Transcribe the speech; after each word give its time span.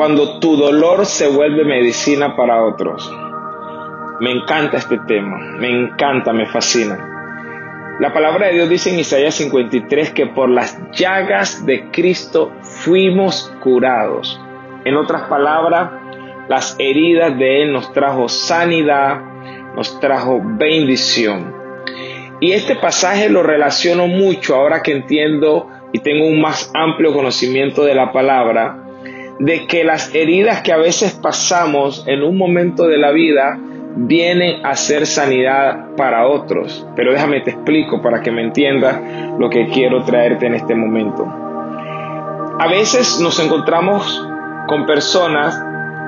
cuando 0.00 0.38
tu 0.38 0.56
dolor 0.56 1.04
se 1.04 1.28
vuelve 1.28 1.62
medicina 1.62 2.34
para 2.34 2.64
otros. 2.64 3.14
Me 4.18 4.30
encanta 4.30 4.78
este 4.78 4.96
tema, 5.06 5.36
me 5.58 5.68
encanta, 5.68 6.32
me 6.32 6.46
fascina. 6.46 7.98
La 8.00 8.10
palabra 8.10 8.46
de 8.46 8.54
Dios 8.54 8.70
dice 8.70 8.88
en 8.88 8.98
Isaías 8.98 9.34
53 9.34 10.12
que 10.12 10.26
por 10.26 10.48
las 10.48 10.80
llagas 10.92 11.66
de 11.66 11.90
Cristo 11.90 12.50
fuimos 12.62 13.54
curados. 13.62 14.40
En 14.86 14.96
otras 14.96 15.28
palabras, 15.28 15.90
las 16.48 16.76
heridas 16.78 17.36
de 17.36 17.64
Él 17.64 17.72
nos 17.74 17.92
trajo 17.92 18.30
sanidad, 18.30 19.20
nos 19.76 20.00
trajo 20.00 20.40
bendición. 20.42 21.54
Y 22.40 22.52
este 22.52 22.74
pasaje 22.74 23.28
lo 23.28 23.42
relaciono 23.42 24.06
mucho 24.06 24.54
ahora 24.54 24.80
que 24.80 24.92
entiendo 24.92 25.68
y 25.92 25.98
tengo 25.98 26.26
un 26.26 26.40
más 26.40 26.72
amplio 26.74 27.12
conocimiento 27.12 27.84
de 27.84 27.94
la 27.94 28.12
palabra 28.12 28.86
de 29.40 29.66
que 29.66 29.84
las 29.84 30.14
heridas 30.14 30.60
que 30.60 30.72
a 30.72 30.76
veces 30.76 31.14
pasamos 31.14 32.04
en 32.06 32.22
un 32.22 32.36
momento 32.36 32.86
de 32.86 32.98
la 32.98 33.10
vida 33.10 33.58
vienen 33.96 34.64
a 34.64 34.76
ser 34.76 35.06
sanidad 35.06 35.96
para 35.96 36.28
otros. 36.28 36.86
Pero 36.94 37.12
déjame 37.12 37.40
te 37.40 37.52
explico 37.52 38.02
para 38.02 38.20
que 38.20 38.30
me 38.30 38.42
entiendas 38.42 39.00
lo 39.38 39.48
que 39.48 39.68
quiero 39.68 40.04
traerte 40.04 40.46
en 40.46 40.54
este 40.54 40.74
momento. 40.74 41.24
A 41.26 42.68
veces 42.68 43.18
nos 43.22 43.40
encontramos 43.40 44.22
con 44.68 44.84
personas 44.84 45.58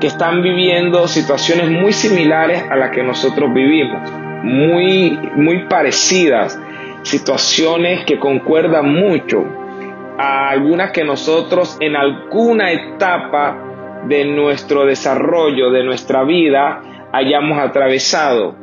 que 0.00 0.06
están 0.06 0.42
viviendo 0.42 1.08
situaciones 1.08 1.68
muy 1.68 1.92
similares 1.92 2.62
a 2.70 2.76
las 2.76 2.92
que 2.92 3.02
nosotros 3.02 3.52
vivimos, 3.52 4.08
muy, 4.44 5.18
muy 5.34 5.64
parecidas, 5.66 6.60
situaciones 7.02 8.04
que 8.04 8.20
concuerdan 8.20 8.92
mucho 8.92 9.65
a 10.18 10.50
algunas 10.50 10.90
que 10.92 11.04
nosotros 11.04 11.76
en 11.80 11.96
alguna 11.96 12.72
etapa 12.72 13.56
de 14.06 14.24
nuestro 14.24 14.84
desarrollo, 14.84 15.70
de 15.70 15.84
nuestra 15.84 16.22
vida, 16.24 16.82
hayamos 17.12 17.58
atravesado. 17.58 18.54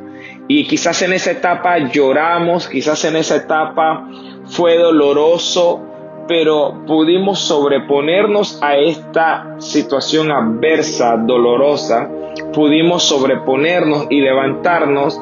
Y 0.48 0.66
quizás 0.66 1.00
en 1.02 1.12
esa 1.12 1.30
etapa 1.30 1.78
lloramos, 1.78 2.68
quizás 2.68 3.04
en 3.04 3.16
esa 3.16 3.36
etapa 3.36 4.08
fue 4.46 4.76
doloroso, 4.76 5.80
pero 6.28 6.84
pudimos 6.86 7.40
sobreponernos 7.40 8.62
a 8.62 8.76
esta 8.76 9.56
situación 9.58 10.30
adversa, 10.30 11.16
dolorosa, 11.16 12.08
pudimos 12.52 13.04
sobreponernos 13.04 14.06
y 14.10 14.20
levantarnos, 14.20 15.20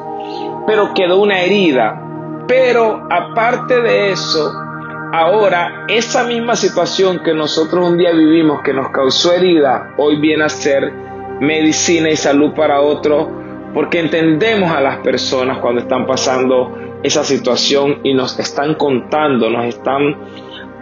pero 0.65 0.93
quedó 0.93 1.21
una 1.21 1.41
herida. 1.41 1.99
Pero 2.47 3.07
aparte 3.09 3.81
de 3.81 4.11
eso, 4.11 4.51
Ahora, 5.15 5.85
esa 5.89 6.23
misma 6.23 6.55
situación 6.55 7.21
que 7.23 7.35
nosotros 7.35 7.87
un 7.87 7.99
día 7.99 8.13
vivimos, 8.13 8.63
que 8.63 8.73
nos 8.73 8.89
causó 8.89 9.31
herida, 9.31 9.93
hoy 9.95 10.15
viene 10.19 10.45
a 10.45 10.49
ser 10.49 10.91
medicina 11.39 12.09
y 12.09 12.15
salud 12.15 12.53
para 12.55 12.81
otros, 12.81 13.27
porque 13.75 13.99
entendemos 13.99 14.71
a 14.71 14.81
las 14.81 14.97
personas 14.97 15.59
cuando 15.59 15.81
están 15.81 16.07
pasando 16.07 16.75
esa 17.03 17.23
situación 17.23 17.99
y 18.01 18.15
nos 18.15 18.39
están 18.39 18.73
contando, 18.73 19.51
nos 19.51 19.65
están 19.65 20.15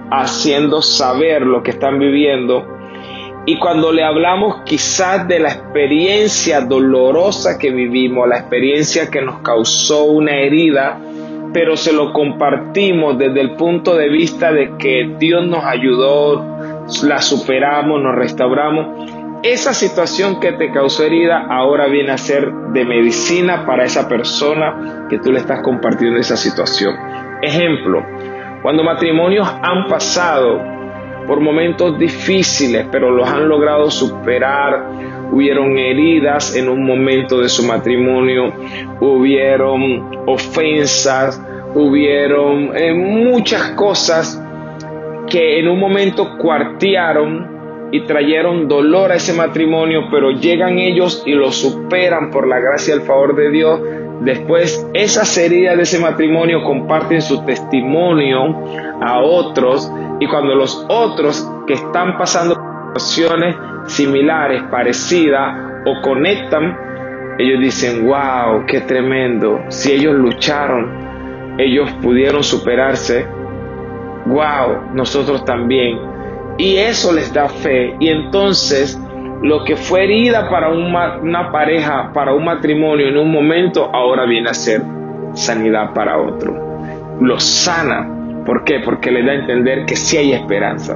haciendo 0.09 0.81
saber 0.81 1.41
lo 1.41 1.61
que 1.61 1.71
están 1.71 1.99
viviendo. 1.99 2.65
Y 3.45 3.59
cuando 3.59 3.91
le 3.91 4.05
hablamos 4.05 4.61
quizás 4.63 5.27
de 5.27 5.39
la 5.39 5.49
experiencia 5.49 6.61
dolorosa 6.61 7.59
que 7.59 7.69
vivimos, 7.69 8.29
la 8.29 8.37
experiencia 8.37 9.11
que 9.11 9.21
nos 9.21 9.39
causó 9.39 10.05
una 10.05 10.37
herida, 10.37 11.01
pero 11.53 11.75
se 11.77 11.93
lo 11.93 12.13
compartimos 12.13 13.17
desde 13.17 13.41
el 13.41 13.55
punto 13.55 13.95
de 13.95 14.09
vista 14.09 14.51
de 14.51 14.77
que 14.77 15.15
Dios 15.19 15.45
nos 15.45 15.63
ayudó, 15.63 16.85
la 17.03 17.21
superamos, 17.21 18.01
nos 18.01 18.15
restauramos. 18.15 19.09
Esa 19.43 19.73
situación 19.73 20.39
que 20.39 20.51
te 20.53 20.71
causó 20.71 21.03
herida 21.03 21.47
ahora 21.49 21.87
viene 21.87 22.11
a 22.11 22.17
ser 22.17 22.51
de 22.73 22.85
medicina 22.85 23.65
para 23.65 23.83
esa 23.83 24.07
persona 24.07 25.07
que 25.09 25.17
tú 25.17 25.31
le 25.31 25.39
estás 25.39 25.61
compartiendo 25.61 26.19
esa 26.19 26.37
situación. 26.37 26.95
Ejemplo, 27.41 28.05
cuando 28.61 28.83
matrimonios 28.83 29.47
han 29.63 29.87
pasado 29.87 30.61
por 31.25 31.39
momentos 31.39 31.97
difíciles, 31.97 32.85
pero 32.91 33.09
los 33.09 33.27
han 33.27 33.47
logrado 33.47 33.89
superar, 33.89 34.85
hubieron 35.31 35.77
heridas 35.77 36.55
en 36.55 36.69
un 36.69 36.85
momento 36.85 37.39
de 37.39 37.49
su 37.49 37.65
matrimonio, 37.65 38.53
hubieron 38.99 40.25
ofensas, 40.27 41.41
hubieron 41.73 42.75
eh, 42.75 42.93
muchas 42.93 43.71
cosas 43.71 44.41
que 45.29 45.59
en 45.59 45.69
un 45.69 45.79
momento 45.79 46.37
cuartearon 46.37 47.89
y 47.91 48.01
trajeron 48.01 48.67
dolor 48.67 49.11
a 49.11 49.15
ese 49.15 49.33
matrimonio, 49.33 50.07
pero 50.11 50.31
llegan 50.31 50.77
ellos 50.77 51.23
y 51.25 51.31
lo 51.31 51.51
superan 51.51 52.29
por 52.29 52.47
la 52.47 52.59
gracia 52.59 52.93
y 52.93 52.97
el 52.97 53.03
favor 53.03 53.35
de 53.35 53.49
Dios. 53.49 53.81
Después 54.21 54.87
esas 54.93 55.35
heridas 55.37 55.77
de 55.77 55.83
ese 55.83 55.99
matrimonio 55.99 56.63
comparten 56.63 57.21
su 57.21 57.43
testimonio 57.43 58.55
a 59.01 59.19
otros 59.19 59.91
y 60.19 60.27
cuando 60.27 60.55
los 60.55 60.85
otros 60.89 61.49
que 61.65 61.73
están 61.73 62.17
pasando 62.17 62.55
situaciones 62.93 63.55
similares, 63.85 64.63
parecidas 64.63 65.83
o 65.85 66.01
conectan, 66.01 66.77
ellos 67.37 67.59
dicen, 67.59 68.05
wow, 68.05 68.65
qué 68.67 68.81
tremendo. 68.81 69.61
Si 69.69 69.91
ellos 69.91 70.15
lucharon, 70.15 71.55
ellos 71.57 71.91
pudieron 72.01 72.43
superarse, 72.43 73.25
wow, 74.25 74.93
nosotros 74.93 75.43
también. 75.45 75.97
Y 76.57 76.77
eso 76.77 77.13
les 77.13 77.33
da 77.33 77.47
fe. 77.47 77.95
Y 77.99 78.09
entonces 78.09 78.99
lo 79.41 79.63
que 79.63 79.75
fue 79.75 80.03
herida 80.03 80.49
para 80.49 80.69
una, 80.69 81.51
pareja, 81.51 82.11
para 82.13 82.33
un 82.33 82.45
matrimonio 82.45 83.07
en 83.07 83.17
un 83.17 83.31
momento, 83.31 83.89
ahora 83.91 84.25
viene 84.25 84.49
a 84.49 84.53
ser 84.53 84.81
sanidad 85.33 85.93
para 85.93 86.19
otro. 86.19 86.53
Lo 87.19 87.39
sana. 87.39 88.07
¿Por 88.45 88.63
qué? 88.63 88.79
Porque 88.83 89.11
le 89.11 89.23
da 89.23 89.31
a 89.31 89.35
entender 89.35 89.85
que 89.85 89.95
sí 89.95 90.17
hay 90.17 90.33
esperanza. 90.33 90.95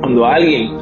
Cuando 0.00 0.26
alguien 0.26 0.81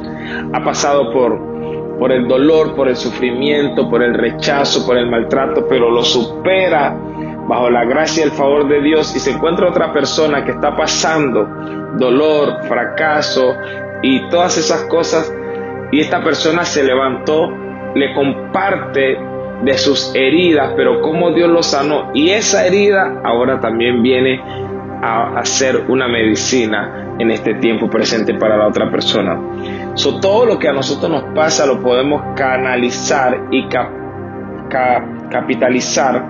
ha 0.53 0.63
pasado 0.63 1.11
por, 1.11 1.97
por 1.97 2.11
el 2.11 2.27
dolor, 2.27 2.75
por 2.75 2.87
el 2.87 2.95
sufrimiento, 2.95 3.89
por 3.89 4.03
el 4.03 4.13
rechazo, 4.13 4.85
por 4.85 4.97
el 4.97 5.09
maltrato, 5.09 5.65
pero 5.67 5.89
lo 5.89 6.03
supera 6.03 6.97
bajo 7.47 7.69
la 7.69 7.85
gracia 7.85 8.23
y 8.23 8.27
el 8.27 8.31
favor 8.31 8.67
de 8.67 8.81
Dios. 8.81 9.15
Y 9.15 9.19
se 9.19 9.31
encuentra 9.31 9.69
otra 9.69 9.93
persona 9.93 10.43
que 10.43 10.51
está 10.51 10.75
pasando 10.75 11.47
dolor, 11.97 12.63
fracaso 12.67 13.55
y 14.01 14.29
todas 14.29 14.57
esas 14.57 14.83
cosas. 14.85 15.33
Y 15.91 15.99
esta 15.99 16.23
persona 16.23 16.63
se 16.63 16.83
levantó, 16.83 17.49
le 17.95 18.13
comparte 18.13 19.17
de 19.63 19.77
sus 19.77 20.15
heridas, 20.15 20.73
pero 20.75 21.01
cómo 21.01 21.31
Dios 21.31 21.49
lo 21.49 21.61
sanó. 21.61 22.11
Y 22.13 22.29
esa 22.29 22.65
herida 22.65 23.21
ahora 23.23 23.59
también 23.59 24.01
viene 24.01 24.41
a 25.01 25.39
hacer 25.39 25.85
una 25.87 26.07
medicina 26.07 27.15
en 27.17 27.31
este 27.31 27.55
tiempo 27.55 27.89
presente 27.89 28.33
para 28.35 28.57
la 28.57 28.67
otra 28.67 28.89
persona. 28.91 29.39
So, 29.95 30.19
todo 30.19 30.45
lo 30.45 30.59
que 30.59 30.67
a 30.67 30.73
nosotros 30.73 31.09
nos 31.09 31.23
pasa 31.35 31.65
lo 31.65 31.81
podemos 31.81 32.21
canalizar 32.35 33.47
y 33.51 33.67
capitalizar 35.29 36.23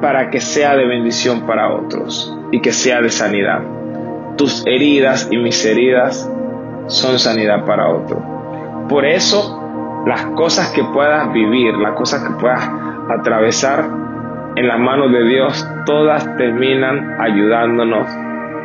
para 0.00 0.30
que 0.30 0.40
sea 0.40 0.76
de 0.76 0.86
bendición 0.86 1.46
para 1.46 1.72
otros 1.72 2.36
y 2.52 2.60
que 2.60 2.72
sea 2.72 3.00
de 3.00 3.10
sanidad. 3.10 3.62
Tus 4.36 4.64
heridas 4.66 5.28
y 5.30 5.38
mis 5.38 5.64
heridas 5.64 6.30
son 6.86 7.18
sanidad 7.18 7.64
para 7.64 7.88
otros. 7.88 8.20
Por 8.88 9.04
eso, 9.04 10.02
las 10.06 10.24
cosas 10.26 10.70
que 10.70 10.84
puedas 10.84 11.32
vivir, 11.32 11.74
las 11.74 11.94
cosas 11.94 12.22
que 12.22 12.30
puedas 12.40 12.68
atravesar, 13.10 14.07
en 14.56 14.66
las 14.66 14.78
manos 14.78 15.12
de 15.12 15.24
Dios, 15.24 15.66
todas 15.86 16.36
terminan 16.36 17.20
ayudándonos 17.20 18.08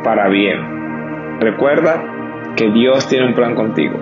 para 0.02 0.28
bien. 0.28 1.40
Recuerda 1.40 2.02
que 2.56 2.70
Dios 2.70 3.08
tiene 3.08 3.26
un 3.26 3.34
plan 3.34 3.54
contigo. 3.54 3.98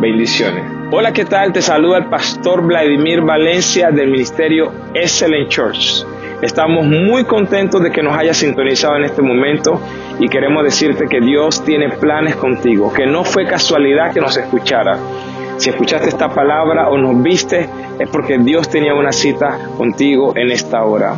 Bendiciones. 0.00 0.64
Hola, 0.92 1.12
¿qué 1.12 1.24
tal? 1.24 1.52
Te 1.52 1.62
saluda 1.62 1.98
el 1.98 2.06
pastor 2.06 2.66
Vladimir 2.66 3.20
Valencia 3.20 3.90
del 3.90 4.10
ministerio 4.10 4.72
Excellent 4.94 5.48
Church. 5.48 6.04
Estamos 6.42 6.86
muy 6.86 7.24
contentos 7.24 7.82
de 7.82 7.90
que 7.90 8.02
nos 8.02 8.16
hayas 8.16 8.38
sintonizado 8.38 8.96
en 8.96 9.04
este 9.04 9.20
momento 9.20 9.80
y 10.18 10.28
queremos 10.28 10.64
decirte 10.64 11.04
que 11.06 11.20
Dios 11.20 11.62
tiene 11.64 11.90
planes 11.90 12.34
contigo, 12.36 12.92
que 12.92 13.06
no 13.06 13.24
fue 13.24 13.46
casualidad 13.46 14.12
que 14.12 14.20
nos 14.20 14.36
escuchara 14.38 14.98
si 15.60 15.68
escuchaste 15.68 16.08
esta 16.08 16.30
palabra 16.30 16.88
o 16.88 16.96
nos 16.96 17.22
viste, 17.22 17.68
es 17.98 18.08
porque 18.08 18.38
Dios 18.38 18.70
tenía 18.70 18.94
una 18.94 19.12
cita 19.12 19.58
contigo 19.76 20.32
en 20.34 20.50
esta 20.50 20.82
hora. 20.84 21.16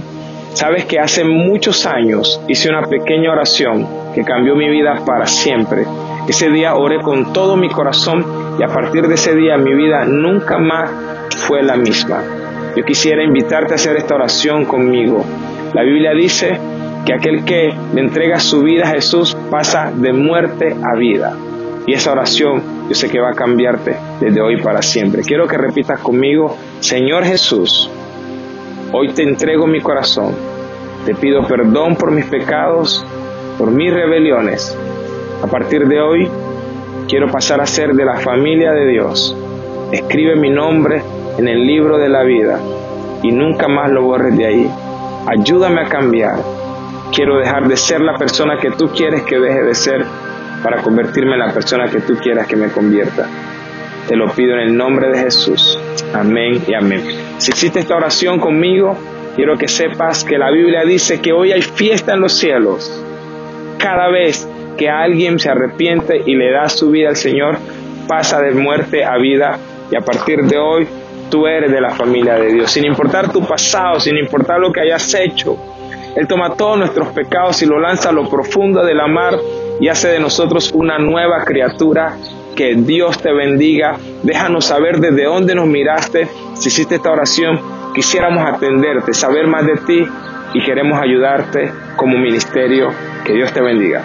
Sabes 0.52 0.84
que 0.84 0.98
hace 0.98 1.22
muchos 1.22 1.86
años 1.86 2.40
hice 2.48 2.68
una 2.68 2.82
pequeña 2.82 3.30
oración 3.30 3.86
que 4.12 4.24
cambió 4.24 4.56
mi 4.56 4.68
vida 4.68 5.00
para 5.06 5.26
siempre. 5.26 5.86
Ese 6.26 6.50
día 6.50 6.74
oré 6.74 7.00
con 7.02 7.32
todo 7.32 7.56
mi 7.56 7.68
corazón 7.68 8.26
y 8.58 8.64
a 8.64 8.66
partir 8.66 9.06
de 9.06 9.14
ese 9.14 9.36
día 9.36 9.56
mi 9.58 9.74
vida 9.74 10.04
nunca 10.06 10.58
más 10.58 10.90
fue 11.46 11.62
la 11.62 11.76
misma. 11.76 12.24
Yo 12.76 12.84
quisiera 12.84 13.22
invitarte 13.22 13.74
a 13.74 13.76
hacer 13.76 13.96
esta 13.96 14.16
oración 14.16 14.64
conmigo. 14.64 15.24
La 15.72 15.84
Biblia 15.84 16.14
dice 16.14 16.58
que 17.06 17.14
aquel 17.14 17.44
que 17.44 17.72
le 17.94 18.00
entrega 18.00 18.40
su 18.40 18.62
vida 18.62 18.88
a 18.88 18.94
Jesús 18.94 19.36
pasa 19.52 19.92
de 19.94 20.12
muerte 20.12 20.74
a 20.82 20.96
vida. 20.96 21.36
Y 21.86 21.94
esa 21.94 22.10
oración 22.10 22.71
yo 22.88 22.94
sé 22.94 23.08
que 23.08 23.20
va 23.20 23.30
a 23.30 23.34
cambiarte 23.34 23.96
desde 24.20 24.40
hoy 24.40 24.60
para 24.60 24.82
siempre. 24.82 25.22
Quiero 25.22 25.46
que 25.46 25.56
repitas 25.56 26.00
conmigo, 26.00 26.56
Señor 26.80 27.24
Jesús, 27.24 27.90
hoy 28.92 29.08
te 29.12 29.22
entrego 29.22 29.66
mi 29.66 29.80
corazón, 29.80 30.34
te 31.06 31.14
pido 31.14 31.46
perdón 31.46 31.96
por 31.96 32.10
mis 32.10 32.26
pecados, 32.26 33.04
por 33.58 33.70
mis 33.70 33.92
rebeliones. 33.92 34.76
A 35.42 35.46
partir 35.46 35.86
de 35.86 36.00
hoy, 36.00 36.28
quiero 37.08 37.30
pasar 37.30 37.60
a 37.60 37.66
ser 37.66 37.92
de 37.94 38.04
la 38.04 38.16
familia 38.16 38.72
de 38.72 38.86
Dios. 38.86 39.36
Escribe 39.90 40.36
mi 40.36 40.50
nombre 40.50 41.02
en 41.38 41.48
el 41.48 41.66
libro 41.66 41.98
de 41.98 42.08
la 42.08 42.22
vida 42.22 42.60
y 43.22 43.32
nunca 43.32 43.68
más 43.68 43.90
lo 43.90 44.02
borres 44.02 44.36
de 44.36 44.46
ahí. 44.46 44.70
Ayúdame 45.26 45.82
a 45.82 45.88
cambiar. 45.88 46.36
Quiero 47.12 47.38
dejar 47.38 47.68
de 47.68 47.76
ser 47.76 48.00
la 48.00 48.16
persona 48.16 48.56
que 48.58 48.70
tú 48.70 48.88
quieres 48.88 49.22
que 49.22 49.38
deje 49.38 49.62
de 49.62 49.74
ser 49.74 50.06
para 50.62 50.82
convertirme 50.82 51.32
en 51.32 51.40
la 51.40 51.52
persona 51.52 51.88
que 51.88 52.00
tú 52.00 52.14
quieras 52.16 52.46
que 52.46 52.56
me 52.56 52.68
convierta. 52.68 53.28
Te 54.06 54.16
lo 54.16 54.28
pido 54.32 54.54
en 54.54 54.60
el 54.60 54.76
nombre 54.76 55.08
de 55.08 55.18
Jesús. 55.18 55.78
Amén 56.12 56.62
y 56.66 56.74
amén. 56.74 57.02
Si 57.38 57.52
hiciste 57.52 57.80
esta 57.80 57.96
oración 57.96 58.38
conmigo, 58.38 58.96
quiero 59.36 59.56
que 59.56 59.68
sepas 59.68 60.24
que 60.24 60.38
la 60.38 60.50
Biblia 60.50 60.84
dice 60.84 61.20
que 61.20 61.32
hoy 61.32 61.52
hay 61.52 61.62
fiesta 61.62 62.14
en 62.14 62.20
los 62.20 62.36
cielos. 62.36 63.04
Cada 63.78 64.08
vez 64.08 64.48
que 64.76 64.88
alguien 64.88 65.38
se 65.38 65.50
arrepiente 65.50 66.20
y 66.24 66.34
le 66.34 66.50
da 66.50 66.68
su 66.68 66.90
vida 66.90 67.10
al 67.10 67.16
Señor, 67.16 67.58
pasa 68.08 68.40
de 68.40 68.52
muerte 68.52 69.04
a 69.04 69.16
vida 69.18 69.58
y 69.90 69.96
a 69.96 70.00
partir 70.00 70.42
de 70.42 70.58
hoy 70.58 70.86
tú 71.30 71.46
eres 71.46 71.70
de 71.70 71.80
la 71.80 71.90
familia 71.90 72.34
de 72.34 72.52
Dios. 72.52 72.70
Sin 72.70 72.84
importar 72.84 73.32
tu 73.32 73.46
pasado, 73.46 74.00
sin 74.00 74.16
importar 74.18 74.58
lo 74.58 74.72
que 74.72 74.80
hayas 74.80 75.14
hecho, 75.14 75.56
Él 76.16 76.26
toma 76.26 76.54
todos 76.54 76.78
nuestros 76.78 77.08
pecados 77.08 77.62
y 77.62 77.66
lo 77.66 77.78
lanza 77.78 78.10
a 78.10 78.12
lo 78.12 78.28
profundo 78.28 78.84
de 78.84 78.94
la 78.94 79.06
mar 79.06 79.38
y 79.80 79.88
hace 79.88 80.08
de 80.08 80.20
nosotros 80.20 80.70
una 80.72 80.98
nueva 80.98 81.44
criatura. 81.44 82.16
Que 82.56 82.74
Dios 82.74 83.18
te 83.18 83.32
bendiga. 83.32 83.96
Déjanos 84.22 84.66
saber 84.66 84.98
desde 85.00 85.24
dónde 85.24 85.54
nos 85.54 85.66
miraste. 85.66 86.28
Si 86.54 86.68
hiciste 86.68 86.96
esta 86.96 87.10
oración, 87.10 87.58
quisiéramos 87.94 88.46
atenderte, 88.46 89.14
saber 89.14 89.46
más 89.46 89.66
de 89.66 89.76
ti 89.78 90.04
y 90.52 90.62
queremos 90.62 91.00
ayudarte 91.00 91.72
como 91.96 92.18
ministerio. 92.18 92.90
Que 93.24 93.32
Dios 93.32 93.52
te 93.52 93.62
bendiga. 93.62 94.02